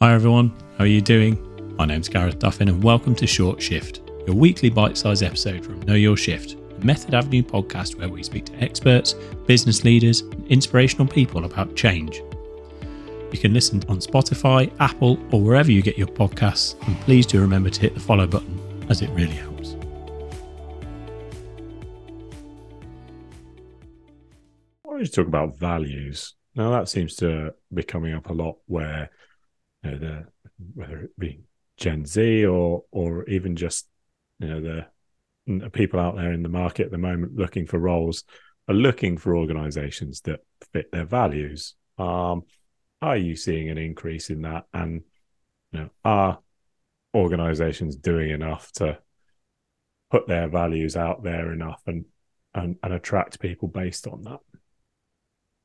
[0.00, 1.36] Hi everyone, how are you doing?
[1.76, 5.94] My name's Gareth Duffin and welcome to Short Shift, your weekly bite-sized episode from Know
[5.94, 9.14] Your Shift, a Method Avenue podcast where we speak to experts,
[9.48, 12.22] business leaders, and inspirational people about change.
[13.32, 17.40] You can listen on Spotify, Apple, or wherever you get your podcasts, and please do
[17.40, 19.74] remember to hit the follow button as it really helps.
[24.84, 26.34] I want to talk about values.
[26.54, 29.10] Now that seems to be coming up a lot where
[29.90, 30.26] know, the
[30.74, 31.40] whether it be
[31.76, 33.88] Gen Z or or even just
[34.38, 34.86] you know the,
[35.46, 38.24] the people out there in the market at the moment looking for roles
[38.68, 40.40] are looking for organizations that
[40.72, 41.74] fit their values.
[41.96, 42.42] Um,
[43.00, 44.66] are you seeing an increase in that?
[44.74, 45.02] And
[45.72, 46.38] you know, are
[47.14, 48.98] organizations doing enough to
[50.10, 52.04] put their values out there enough and
[52.54, 54.40] and, and attract people based on that?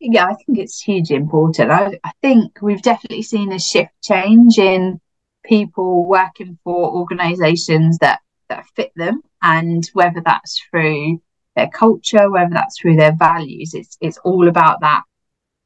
[0.00, 1.70] Yeah, I think it's hugely important.
[1.70, 5.00] I, I think we've definitely seen a shift change in
[5.44, 11.20] people working for organizations that that fit them and whether that's through
[11.56, 15.02] their culture whether that's through their values it's it's all about that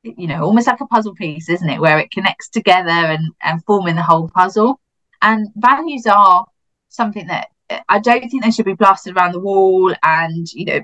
[0.03, 3.65] you know almost like a puzzle piece isn't it where it connects together and and
[3.65, 4.81] forming the whole puzzle
[5.21, 6.45] and values are
[6.89, 7.49] something that
[7.89, 10.81] i don't think they should be plastered around the wall and you know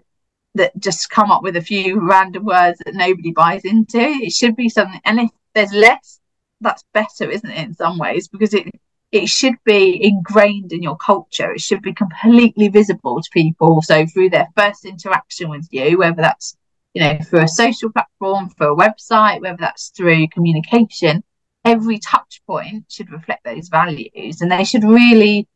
[0.54, 4.56] that just come up with a few random words that nobody buys into it should
[4.56, 6.20] be something and if there's less
[6.60, 8.68] that's better isn't it in some ways because it
[9.10, 11.52] it should be ingrained in your culture.
[11.52, 13.80] It should be completely visible to people.
[13.82, 16.56] So through their first interaction with you, whether that's
[16.94, 21.22] you know through a social platform, for a website, whether that's through communication,
[21.64, 25.48] every touch point should reflect those values, and they should really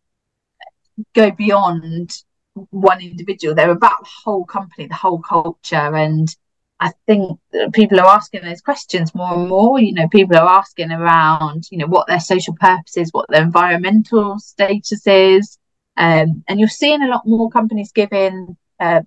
[1.15, 2.23] go beyond
[2.71, 3.55] one individual.
[3.55, 6.35] They're about the whole company, the whole culture, and
[6.83, 7.39] I think
[7.73, 9.79] people are asking those questions more and more.
[9.79, 13.43] You know, people are asking around, you know, what their social purpose is, what their
[13.43, 15.59] environmental status is.
[15.97, 19.03] Um, and you're seeing a lot more companies giving uh,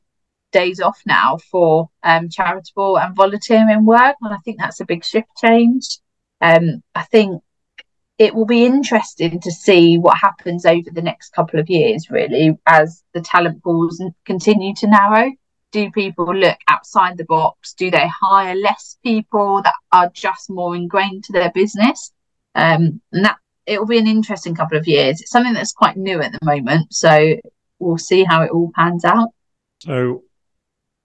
[0.54, 4.16] days off now for um, charitable and volunteering work.
[4.22, 6.00] And I think that's a big shift change.
[6.40, 7.42] Um, I think
[8.18, 12.58] it will be interesting to see what happens over the next couple of years, really,
[12.66, 15.32] as the talent pools continue to narrow
[15.76, 17.74] do people look outside the box?
[17.74, 22.14] Do they hire less people that are just more ingrained to their business?
[22.56, 25.20] Um, and that it will be an interesting couple of years.
[25.20, 27.36] It's something that's quite new at the moment, so
[27.80, 29.30] we'll see how it all pans out.
[29.82, 30.24] So,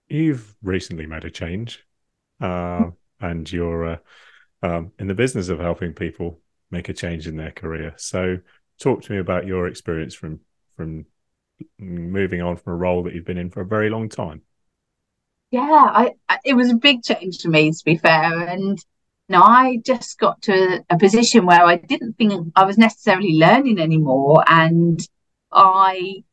[0.07, 1.83] you've recently made a change,
[2.39, 3.97] uh, and you're uh,
[4.63, 6.39] um, in the business of helping people
[6.71, 7.93] make a change in their career.
[7.97, 8.37] So,
[8.79, 10.39] talk to me about your experience from
[10.75, 11.05] from
[11.77, 14.41] moving on from a role that you've been in for a very long time
[15.51, 15.61] yeah,
[16.29, 18.79] I, it was a big change for me to be fair, and
[19.27, 23.79] you I just got to a position where I didn't think I was necessarily learning
[23.79, 24.99] anymore, and
[25.51, 26.23] I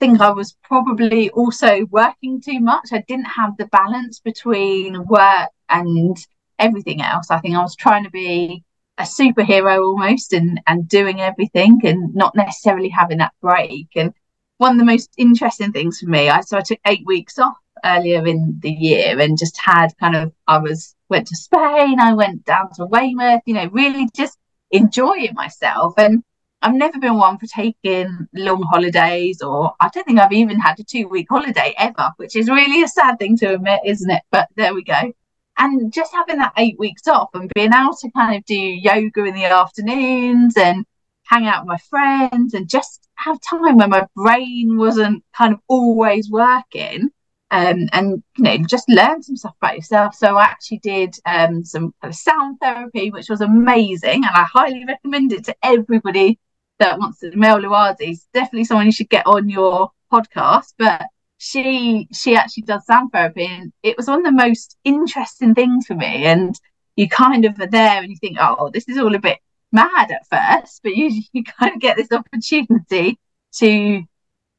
[0.00, 2.90] think I was probably also working too much.
[2.92, 6.16] I didn't have the balance between work and
[6.58, 7.30] everything else.
[7.30, 8.64] I think I was trying to be
[9.02, 13.88] a superhero almost and and doing everything and not necessarily having that break.
[13.96, 14.14] And
[14.58, 17.56] one of the most interesting things for me, I so I took eight weeks off
[17.84, 22.14] earlier in the year and just had kind of I was went to Spain, I
[22.14, 24.38] went down to Weymouth, you know, really just
[24.70, 25.94] enjoying myself.
[25.98, 26.22] And
[26.62, 30.78] I've never been one for taking long holidays, or I don't think I've even had
[30.78, 34.22] a two week holiday ever, which is really a sad thing to admit, isn't it?
[34.30, 35.12] But there we go.
[35.58, 39.24] And just having that eight weeks off and being able to kind of do yoga
[39.24, 40.84] in the afternoons and
[41.24, 45.60] hang out with my friends and just have time when my brain wasn't kind of
[45.68, 47.10] always working
[47.52, 50.14] um, and you know just learn some stuff about yourself.
[50.14, 54.44] So I actually did um, some kind of sound therapy, which was amazing, and I
[54.44, 56.38] highly recommend it to everybody
[56.78, 57.36] that wants to.
[57.36, 61.02] Mel Luardi is definitely someone you should get on your podcast, but
[61.42, 65.86] she she actually does sound therapy, and it was one of the most interesting things
[65.86, 66.24] for me.
[66.24, 66.54] And
[66.94, 69.40] you kind of are there, and you think, oh, this is all a bit
[69.72, 73.18] mad at first, but you you kind of get this opportunity
[73.56, 74.04] to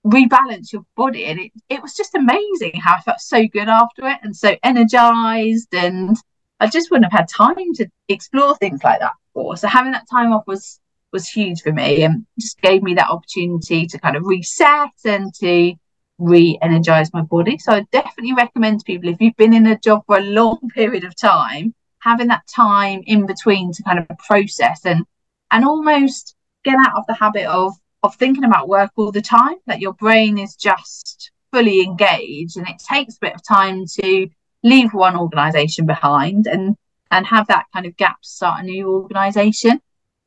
[0.06, 1.26] rebalance your body.
[1.26, 4.58] And it, it was just amazing how I felt so good after it and so
[4.62, 5.74] energized.
[5.74, 6.18] And
[6.60, 9.56] I just wouldn't have had time to explore things like that before.
[9.56, 10.82] So having that time off was
[11.14, 15.34] was huge for me and just gave me that opportunity to kind of reset and
[15.36, 15.76] to
[16.20, 20.04] re-energize my body so I definitely recommend to people if you've been in a job
[20.06, 24.86] for a long period of time having that time in between to kind of process
[24.86, 25.06] and
[25.52, 27.74] and almost get out of the habit of
[28.04, 32.68] of thinking about work all the time, that your brain is just fully engaged and
[32.68, 34.28] it takes a bit of time to
[34.64, 36.76] leave one organization behind and
[37.12, 39.80] and have that kind of gap start a new organization.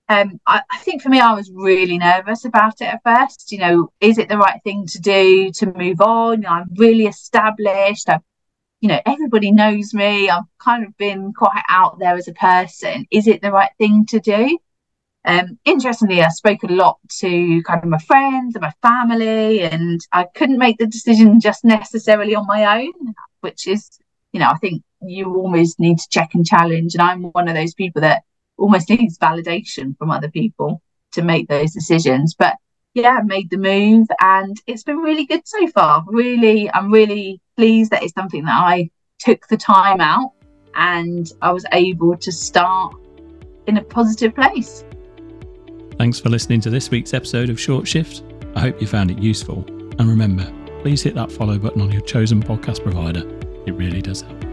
[0.08, 3.50] Um, I, I, think for me, I was really nervous about it at first.
[3.50, 6.42] You know, is it the right thing to do to move on?
[6.42, 8.08] You know, I'm really established.
[8.08, 8.20] I've,
[8.80, 10.30] you know, everybody knows me.
[10.30, 13.06] I've kind of been quite out there as a person.
[13.10, 14.58] Is it the right thing to do?
[15.24, 20.00] Um, interestingly, I spoke a lot to kind of my friends and my family, and
[20.12, 23.98] I couldn't make the decision just necessarily on my own, which is,
[24.32, 26.94] you know, I think you always need to check and challenge.
[26.94, 28.22] And I'm one of those people that
[28.56, 30.82] almost needs validation from other people
[31.12, 32.34] to make those decisions.
[32.34, 32.56] But
[32.94, 36.04] yeah, made the move and it's been really good so far.
[36.06, 40.32] Really, I'm really pleased that it's something that I took the time out
[40.74, 42.94] and I was able to start
[43.66, 44.84] in a positive place.
[45.98, 48.22] Thanks for listening to this week's episode of Short Shift.
[48.54, 49.64] I hope you found it useful.
[49.98, 50.50] And remember,
[50.82, 53.20] please hit that follow button on your chosen podcast provider.
[53.66, 54.45] It really does help.